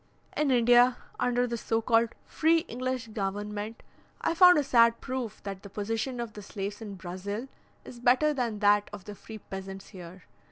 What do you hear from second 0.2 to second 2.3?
In India, under the so called